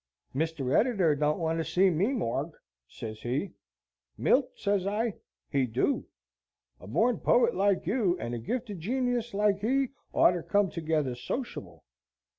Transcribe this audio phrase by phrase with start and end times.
[0.33, 2.53] 'Mister Editor don't went to see me, Morg,'
[2.87, 3.51] sez he.
[4.17, 5.13] 'Milt,' sez I,
[5.51, 6.07] 'he do;
[6.79, 11.83] a borned poet like you and a gifted genius like he oughter come together sociable!'